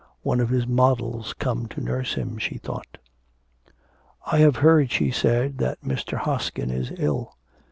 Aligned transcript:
'One 0.23 0.39
of 0.39 0.49
his 0.49 0.65
models 0.65 1.33
come 1.33 1.67
to 1.67 1.79
nurse 1.79 2.15
him,' 2.15 2.39
she 2.39 2.57
thought. 2.57 2.97
'I 4.25 4.39
have 4.39 4.55
heard,' 4.55 4.89
she 4.89 5.11
said, 5.11 5.59
'that 5.59 5.81
Mr. 5.83 6.17
Hoskin 6.17 6.71
is 6.71 6.91
ill.' 6.97 7.35